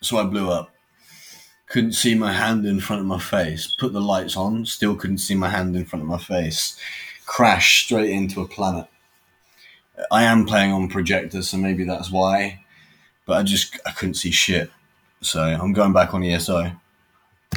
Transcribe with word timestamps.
So 0.00 0.18
I 0.18 0.24
blew 0.24 0.50
up. 0.50 0.70
Couldn't 1.68 1.92
see 1.92 2.14
my 2.14 2.32
hand 2.32 2.66
in 2.66 2.80
front 2.80 3.00
of 3.00 3.06
my 3.06 3.18
face. 3.18 3.74
Put 3.78 3.92
the 3.92 4.00
lights 4.00 4.36
on, 4.36 4.66
still 4.66 4.94
couldn't 4.94 5.18
see 5.18 5.34
my 5.34 5.48
hand 5.48 5.74
in 5.74 5.84
front 5.84 6.02
of 6.02 6.08
my 6.08 6.18
face. 6.18 6.78
Crashed 7.26 7.86
straight 7.86 8.10
into 8.10 8.40
a 8.42 8.48
planet. 8.48 8.86
I 10.10 10.24
am 10.24 10.44
playing 10.44 10.72
on 10.72 10.88
projectors, 10.88 11.48
so 11.48 11.56
maybe 11.56 11.84
that's 11.84 12.10
why. 12.10 12.60
But 13.26 13.38
I 13.38 13.42
just 13.42 13.78
I 13.86 13.92
couldn't 13.92 14.14
see 14.14 14.30
shit. 14.30 14.70
So 15.22 15.42
I'm 15.42 15.72
going 15.72 15.92
back 15.92 16.12
on 16.12 16.22
ESO. 16.22 16.72